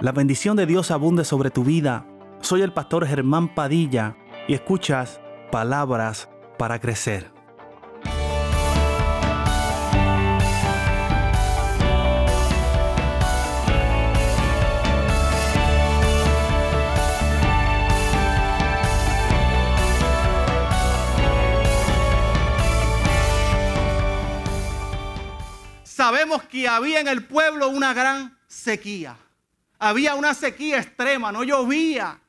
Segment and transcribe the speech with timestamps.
[0.00, 2.06] La bendición de Dios abunde sobre tu vida.
[2.40, 4.16] Soy el pastor Germán Padilla
[4.46, 7.32] y escuchas palabras para crecer.
[25.82, 29.16] Sabemos que había en el pueblo una gran sequía.
[29.78, 32.20] Había una sequía extrema, no llovía.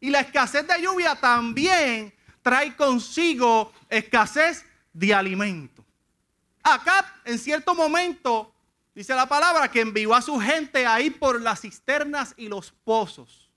[0.00, 5.84] Y la escasez de lluvia también trae consigo escasez de alimento.
[6.62, 8.52] Acá, en cierto momento,
[8.94, 12.72] dice la palabra que envió a su gente a ir por las cisternas y los
[12.72, 13.50] pozos.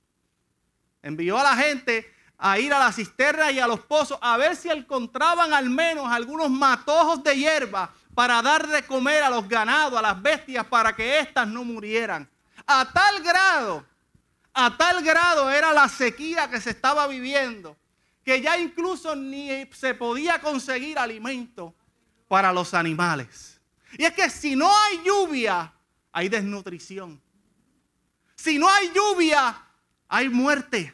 [1.02, 4.56] Envió a la gente a ir a las cisternas y a los pozos a ver
[4.56, 9.98] si encontraban al menos algunos matojos de hierba para dar de comer a los ganados,
[9.98, 12.30] a las bestias, para que éstas no murieran.
[12.68, 13.86] A tal grado,
[14.54, 17.78] a tal grado era la sequía que se estaba viviendo,
[18.24, 21.76] que ya incluso ni se podía conseguir alimento
[22.28, 23.60] para los animales.
[23.98, 25.72] Y es que si no hay lluvia,
[26.12, 27.22] hay desnutrición.
[28.36, 29.62] Si no hay lluvia,
[30.08, 30.94] hay muerte.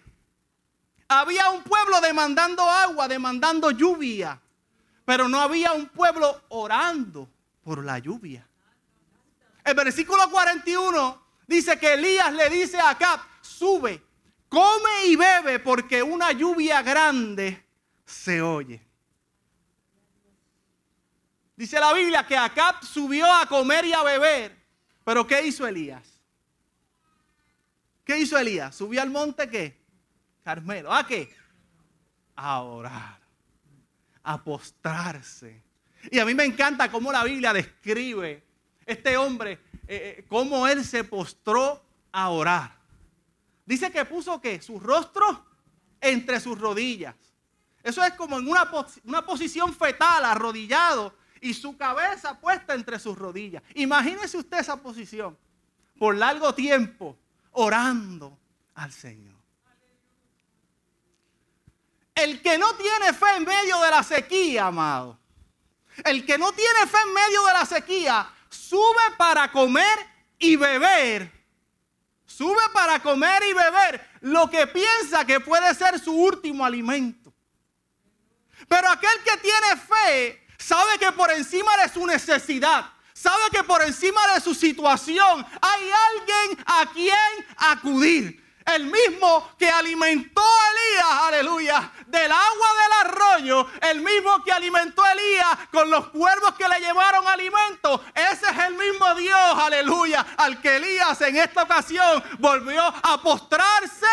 [1.07, 4.39] Había un pueblo demandando agua, demandando lluvia,
[5.05, 7.29] pero no había un pueblo orando
[7.63, 8.47] por la lluvia.
[9.63, 11.20] El versículo 41
[11.51, 14.01] dice que Elías le dice a Acab, sube,
[14.49, 17.63] come y bebe porque una lluvia grande
[18.05, 18.81] se oye.
[21.55, 24.57] Dice la Biblia que Acab subió a comer y a beber.
[25.03, 26.19] Pero ¿qué hizo Elías?
[28.03, 28.75] ¿Qué hizo Elías?
[28.75, 29.79] ¿Subió al monte qué?
[30.43, 30.91] Carmelo.
[30.91, 31.35] ¿A qué?
[32.35, 33.19] A orar.
[34.23, 35.61] A postrarse.
[36.09, 38.43] Y a mí me encanta cómo la Biblia describe
[38.85, 39.59] este hombre
[39.93, 42.77] eh, eh, cómo él se postró a orar.
[43.65, 45.45] Dice que puso que su rostro
[45.99, 47.13] entre sus rodillas.
[47.83, 48.71] Eso es como en una,
[49.03, 53.63] una posición fetal, arrodillado, y su cabeza puesta entre sus rodillas.
[53.75, 55.37] Imagínese usted esa posición
[55.99, 57.17] por largo tiempo,
[57.51, 58.39] orando
[58.75, 59.35] al Señor.
[62.15, 65.19] El que no tiene fe en medio de la sequía, amado.
[66.05, 69.97] El que no tiene fe en medio de la sequía sube para comer
[70.37, 71.31] y beber.
[72.25, 77.33] Sube para comer y beber lo que piensa que puede ser su último alimento.
[78.67, 83.81] Pero aquel que tiene fe sabe que por encima de su necesidad, sabe que por
[83.81, 88.41] encima de su situación hay alguien a quien acudir.
[88.65, 95.03] El mismo que alimentó a Elías, aleluya, del agua del arroyo, el mismo que alimentó
[95.03, 100.25] a Elías con los cuervos que le llevaron alimento, ese es el mismo Dios, aleluya,
[100.37, 104.07] al que Elías en esta ocasión volvió a postrarse,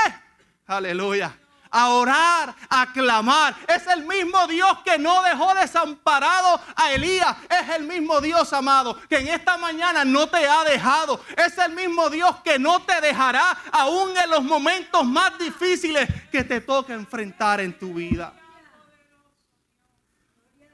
[0.67, 1.37] aleluya
[1.71, 3.57] a orar, a clamar.
[3.67, 7.37] Es el mismo Dios que no dejó desamparado a Elías.
[7.49, 11.21] Es el mismo Dios, amado, que en esta mañana no te ha dejado.
[11.37, 16.45] Es el mismo Dios que no te dejará aún en los momentos más difíciles que
[16.45, 18.33] te toca enfrentar en tu vida.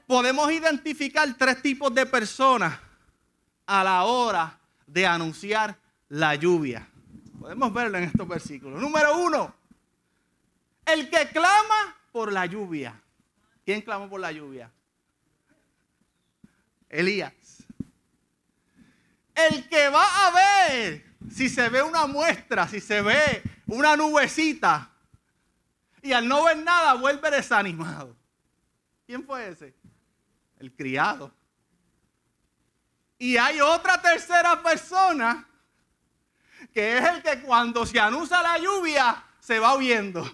[0.07, 2.79] Podemos identificar tres tipos de personas
[3.65, 5.75] a la hora de anunciar
[6.09, 6.87] la lluvia.
[7.39, 8.79] Podemos verlo en estos versículos.
[8.79, 9.53] Número uno,
[10.85, 13.01] el que clama por la lluvia.
[13.63, 14.71] ¿Quién clamó por la lluvia?
[16.89, 17.33] Elías.
[19.33, 24.89] El que va a ver si se ve una muestra, si se ve una nubecita
[26.01, 28.15] y al no ver nada vuelve desanimado.
[29.05, 29.75] ¿Quién fue ese?
[30.59, 31.33] El criado.
[33.17, 35.47] Y hay otra tercera persona
[36.73, 40.25] que es el que cuando se anuncia la lluvia se va huyendo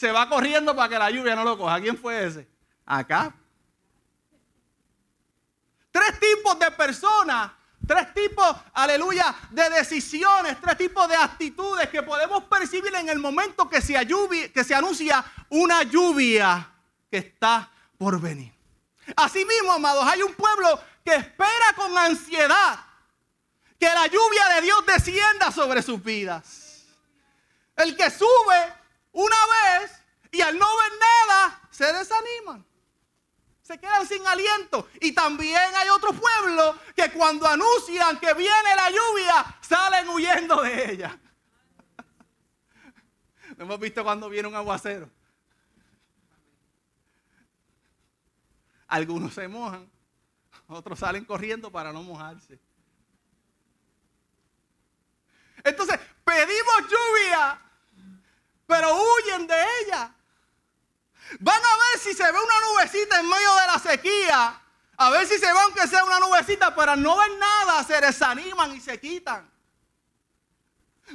[0.00, 1.78] se va corriendo para que la lluvia no lo coja.
[1.78, 2.48] ¿Quién fue ese?
[2.86, 3.34] Acá.
[5.90, 7.52] Tres tipos de personas,
[7.86, 13.68] tres tipos, aleluya, de decisiones, tres tipos de actitudes que podemos percibir en el momento
[13.68, 13.94] que se,
[14.74, 16.66] anuncia una lluvia
[17.10, 18.54] que está por venir.
[19.16, 22.80] Asimismo, amados, hay un pueblo que espera con ansiedad
[23.78, 26.86] que la lluvia de Dios descienda sobre sus vidas.
[27.76, 28.79] El que sube
[29.12, 32.64] una vez y al no ver nada se desaniman.
[33.62, 34.88] Se quedan sin aliento.
[35.00, 40.92] Y también hay otros pueblos que cuando anuncian que viene la lluvia, salen huyendo de
[40.92, 41.18] ella.
[43.58, 45.08] hemos visto cuando viene un aguacero.
[48.88, 49.88] Algunos se mojan,
[50.66, 52.58] otros salen corriendo para no mojarse.
[55.62, 57.60] Entonces, Pedimos lluvia,
[59.46, 60.14] de ella.
[61.38, 64.60] Van a ver si se ve una nubecita en medio de la sequía.
[64.96, 68.74] A ver si se ve aunque sea una nubecita, pero no ven nada, se desaniman
[68.74, 69.50] y se quitan.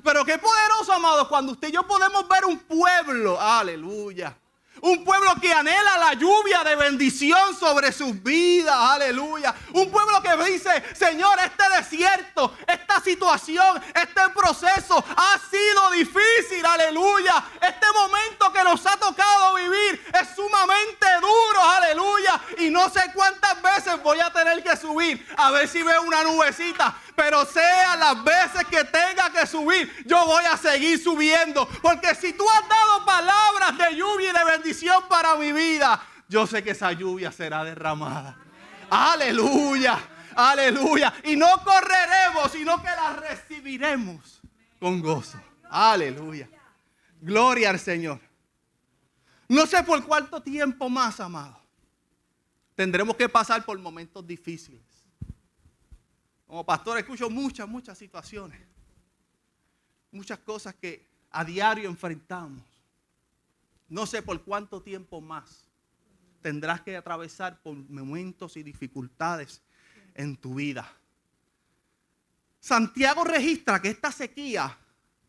[0.04, 4.38] Pero qué poderoso, amados, cuando usted y yo podemos ver un pueblo, aleluya,
[4.86, 8.76] un pueblo que anhela la lluvia de bendición sobre sus vidas.
[8.78, 9.54] Aleluya.
[9.74, 16.64] Un pueblo que dice, Señor, este desierto, esta situación, este proceso ha sido difícil.
[16.64, 17.44] Aleluya.
[17.60, 21.64] Este momento que nos ha tocado vivir es sumamente duro.
[21.64, 22.42] Aleluya.
[22.60, 26.24] Y no sé cuántas veces voy a tener que subir a ver si veo una
[26.24, 31.68] nubecita pero sea las veces que tenga que subir, yo voy a seguir subiendo.
[31.82, 36.46] Porque si tú has dado palabras de lluvia y de bendición para mi vida, yo
[36.46, 38.38] sé que esa lluvia será derramada.
[38.90, 39.98] Aleluya,
[40.36, 41.14] aleluya.
[41.24, 44.42] Y no correremos, sino que la recibiremos
[44.80, 45.40] con gozo.
[45.70, 46.50] Aleluya.
[47.22, 48.20] Gloria al Señor.
[49.48, 51.60] No sé por cuánto tiempo más, amado.
[52.76, 54.82] Tendremos que pasar por momentos difíciles.
[56.48, 58.62] Como pastor escucho muchas, muchas situaciones.
[60.12, 62.64] Muchas cosas que a diario enfrentamos.
[63.88, 65.66] No sé por cuánto tiempo más
[66.42, 69.62] tendrás que atravesar por momentos y dificultades
[70.14, 70.92] en tu vida.
[72.60, 74.78] Santiago registra que esta sequía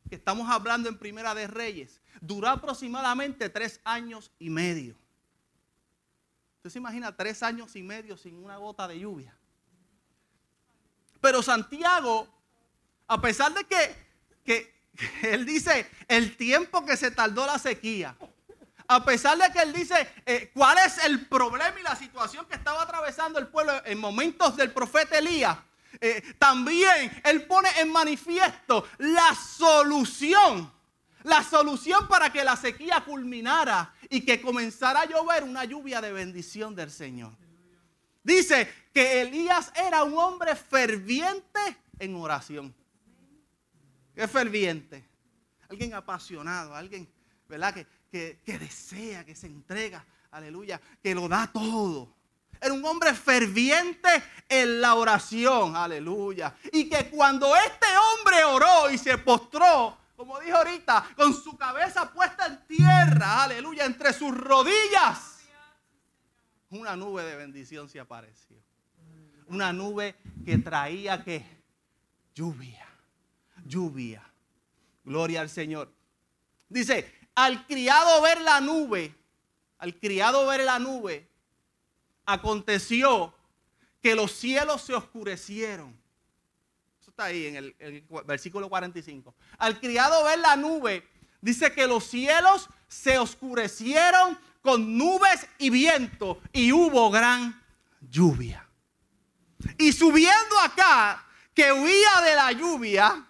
[0.09, 4.97] que estamos hablando en Primera de Reyes duró aproximadamente tres años y medio.
[6.57, 9.37] Usted se imagina tres años y medio sin una gota de lluvia.
[11.21, 12.29] Pero Santiago,
[13.07, 14.75] a pesar de que,
[15.23, 18.17] él dice el tiempo que se tardó la sequía,
[18.89, 22.55] a pesar de que él dice eh, cuál es el problema y la situación que
[22.55, 25.59] estaba atravesando el pueblo en momentos del profeta Elías,
[26.01, 30.73] eh, también él pone en manifiesto la solución,
[31.23, 36.13] la solución para que la sequía culminara y que comenzara a llover una lluvia de
[36.13, 37.33] bendición del Señor.
[38.23, 41.61] Dice que Elías era un hombre ferviente
[41.99, 42.75] en oración.
[44.15, 45.05] ¿Qué ferviente?
[45.69, 47.09] Alguien apasionado, alguien,
[47.49, 47.75] ¿verdad?
[48.11, 52.16] Que, que desea, que se entrega, aleluya, que lo da todo.
[52.61, 54.09] Era un hombre ferviente
[54.49, 56.55] en la oración, aleluya.
[56.73, 62.13] Y que cuando este hombre oró y se postró, como dijo ahorita, con su cabeza
[62.13, 65.37] puesta en tierra, aleluya, entre sus rodillas,
[66.71, 68.57] una nube de bendición se apareció.
[69.49, 71.45] Una nube que traía que
[72.35, 72.87] lluvia,
[73.65, 74.23] lluvia.
[75.05, 75.93] Gloria al Señor.
[76.69, 79.15] Dice, al criado ver la nube,
[79.79, 81.29] al criado ver la nube,
[82.27, 83.33] aconteció
[84.03, 85.97] que los cielos se oscurecieron.
[87.01, 89.35] Eso está ahí en el, versículo 45.
[89.59, 91.09] Al criado ver la nube,
[91.41, 97.63] dice que los cielos se oscurecieron con nubes y viento y hubo gran
[98.01, 98.69] lluvia.
[99.79, 101.25] Y subiendo acá,
[101.55, 103.27] que huía de la lluvia,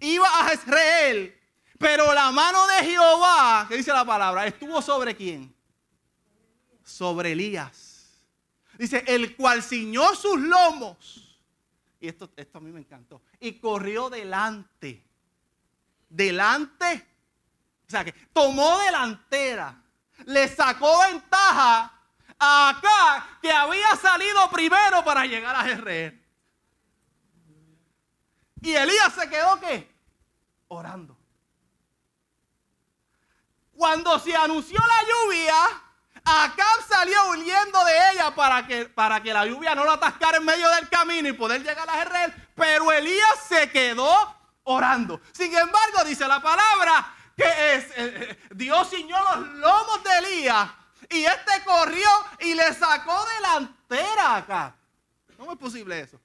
[0.00, 1.40] iba a Israel,
[1.78, 5.53] pero la mano de Jehová, que dice la palabra, estuvo sobre quién?
[6.84, 8.20] Sobre Elías.
[8.78, 11.40] Dice, el cual ciñó sus lomos.
[12.00, 13.22] Y esto, esto a mí me encantó.
[13.40, 15.02] Y corrió delante.
[16.08, 17.08] Delante.
[17.86, 19.80] O sea que tomó delantera
[20.26, 21.92] le sacó ventaja
[22.38, 26.14] a acá que había salido primero para llegar a Jerez.
[28.60, 29.94] Y Elías se quedó qué?
[30.68, 31.16] Orando.
[33.74, 35.54] Cuando se anunció la lluvia,
[36.24, 40.44] Acab salió huyendo de ella para que, para que la lluvia no lo atascara en
[40.44, 42.34] medio del camino y poder llegar a Jerez.
[42.54, 45.20] Pero Elías se quedó orando.
[45.32, 50.70] Sin embargo, dice la palabra que es, eh, Dios ciñó los lomos de Elías
[51.10, 52.08] y este corrió
[52.40, 54.76] y le sacó delantera acá.
[55.36, 56.18] ¿Cómo es posible eso?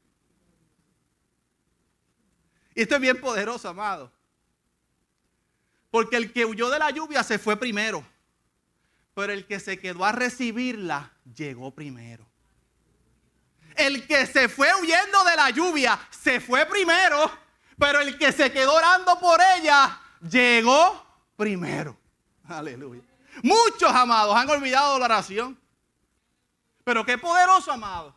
[2.73, 4.09] Y esto es bien poderoso, amado.
[5.91, 8.05] Porque el que huyó de la lluvia se fue primero.
[9.19, 12.25] Pero el que se quedó a recibirla llegó primero.
[13.75, 17.29] El que se fue huyendo de la lluvia se fue primero.
[17.77, 21.97] Pero el que se quedó orando por ella llegó primero.
[22.47, 23.01] Aleluya.
[23.43, 25.59] Muchos amados han olvidado la oración.
[26.85, 28.15] Pero qué poderoso, amado.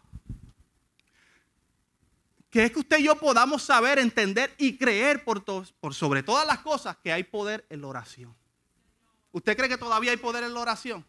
[2.48, 5.42] Que es que usted y yo podamos saber, entender y creer por,
[5.80, 8.41] por sobre todas las cosas que hay poder en la oración.
[9.32, 11.04] ¿Usted cree que todavía hay poder en la oración?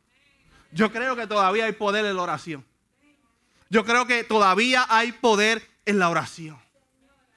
[0.71, 2.65] Yo creo que todavía hay poder en la oración.
[3.69, 6.59] Yo creo que todavía hay poder en la oración.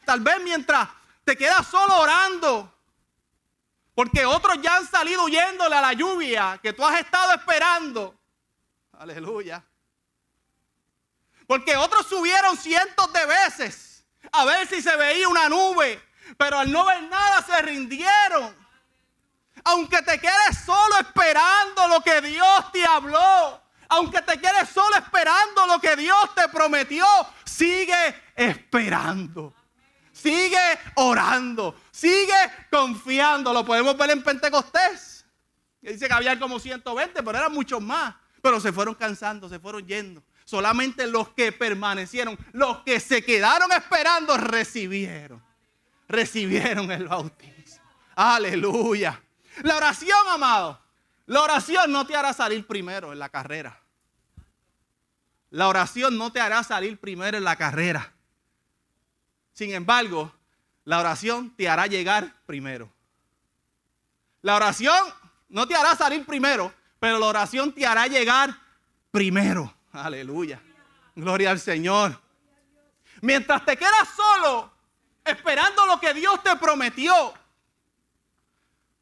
[0.05, 0.89] Tal vez mientras
[1.25, 2.73] te quedas solo orando.
[3.95, 8.15] Porque otros ya han salido huyéndole a la lluvia que tú has estado esperando.
[8.93, 9.65] Aleluya.
[11.47, 16.03] Porque otros subieron cientos de veces a ver si se veía una nube.
[16.37, 18.66] Pero al no ver nada se rindieron.
[19.69, 23.61] Aunque te quedes solo esperando lo que Dios te habló.
[23.89, 27.05] Aunque te quedes solo esperando lo que Dios te prometió.
[27.45, 29.53] Sigue esperando.
[30.13, 31.75] Sigue orando.
[31.91, 32.33] Sigue
[32.71, 33.53] confiando.
[33.53, 35.27] Lo podemos ver en Pentecostés.
[35.81, 38.15] dice que había como 120, pero eran muchos más.
[38.41, 40.23] Pero se fueron cansando, se fueron yendo.
[40.45, 45.43] Solamente los que permanecieron, los que se quedaron esperando, recibieron.
[46.07, 47.83] Recibieron el bautismo.
[48.15, 49.21] Aleluya.
[49.63, 50.81] La oración, amado.
[51.27, 53.81] La oración no te hará salir primero en la carrera.
[55.51, 58.13] La oración no te hará salir primero en la carrera.
[59.53, 60.33] Sin embargo,
[60.85, 62.93] la oración te hará llegar primero.
[64.43, 64.97] La oración
[65.49, 68.57] no te hará salir primero, pero la oración te hará llegar
[69.11, 69.75] primero.
[69.93, 70.61] Aleluya.
[71.15, 72.21] Gloria al Señor.
[73.23, 74.71] Mientras te quedas solo,
[75.25, 77.33] esperando lo que Dios te prometió,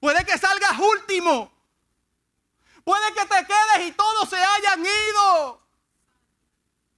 [0.04, 1.50] puede que salgas último.
[2.84, 5.62] Puede que te quedes y todos se hayan ido.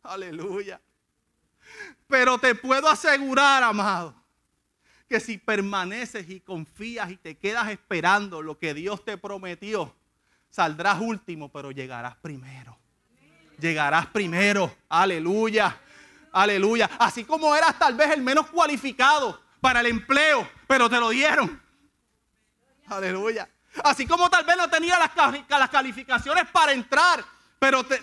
[0.03, 0.81] Aleluya.
[2.09, 4.13] Pero te puedo asegurar, amado,
[5.09, 9.95] que si permaneces y confías y te quedas esperando lo que Dios te prometió,
[10.51, 12.77] saldrás último, pero llegarás primero.
[13.61, 14.77] Llegarás primero.
[14.89, 15.81] Aleluya.
[16.33, 16.91] Aleluya.
[16.99, 21.66] Así como eras tal vez el menos cualificado para el empleo, pero te lo dieron.
[22.89, 23.49] Aleluya.
[23.85, 27.25] Así como tal vez no tenías las, calificaciones para entrar,
[27.59, 28.01] pero, te,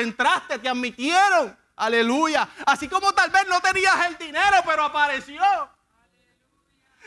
[0.00, 1.56] entraste, te admitieron.
[1.76, 2.48] Aleluya.
[2.66, 5.42] Así como tal vez no tenías el dinero, pero apareció.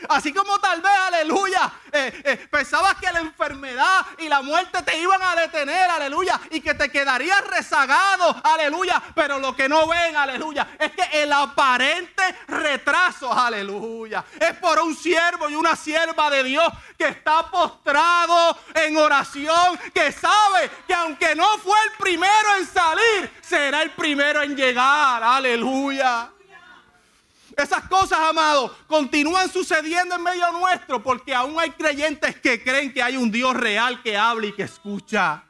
[0.08, 4.96] Así como tal vez, aleluya, eh, eh, pensabas que la enfermedad y la muerte te
[4.98, 10.16] iban a detener, aleluya, y que te quedarías rezagado, aleluya, pero lo que no ven,
[10.16, 16.44] aleluya, es que el aparente retraso, aleluya, es por un siervo y una sierva de
[16.44, 22.66] Dios que está postrado en oración, que sabe que aunque no fue el primero en
[22.66, 26.30] salir, será el primero en llegar, aleluya.
[27.58, 33.02] Esas cosas, amados, continúan sucediendo en medio nuestro porque aún hay creyentes que creen que
[33.02, 35.42] hay un Dios real que habla y que escucha.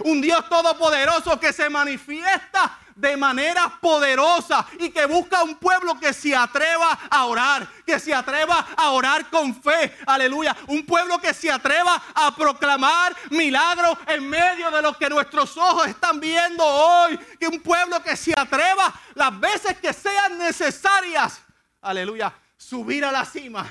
[0.00, 6.12] Un Dios todopoderoso que se manifiesta de manera poderosa y que busca un pueblo que
[6.12, 9.96] se atreva a orar, que se atreva a orar con fe.
[10.04, 10.56] Aleluya.
[10.66, 15.86] Un pueblo que se atreva a proclamar milagros en medio de lo que nuestros ojos
[15.86, 17.16] están viendo hoy.
[17.38, 21.40] Que un pueblo que se atreva las veces que sean necesarias
[21.82, 23.66] aleluya, subir a la cima.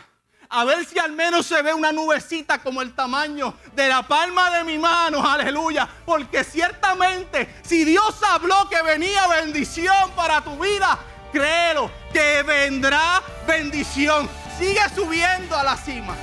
[0.54, 4.50] A ver si al menos se ve una nubecita como el tamaño de la palma
[4.52, 5.88] de mi mano, aleluya.
[6.06, 11.00] Porque ciertamente, si Dios habló que venía bendición para tu vida,
[11.32, 14.30] créelo, que vendrá bendición.
[14.60, 16.16] Sigue subiendo a la cima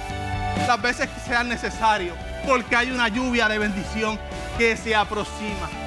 [0.66, 2.14] las veces que sean necesarios,
[2.46, 4.20] porque hay una lluvia de bendición
[4.58, 5.77] que se aproxima.